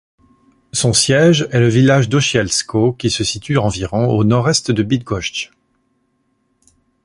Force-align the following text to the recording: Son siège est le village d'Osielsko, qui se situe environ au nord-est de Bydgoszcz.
Son 0.71 0.93
siège 0.93 1.47
est 1.51 1.59
le 1.59 1.67
village 1.67 2.09
d'Osielsko, 2.09 2.93
qui 2.93 3.11
se 3.11 3.23
situe 3.23 3.59
environ 3.59 4.07
au 4.09 4.23
nord-est 4.23 4.71
de 4.71 4.81
Bydgoszcz. 4.81 5.51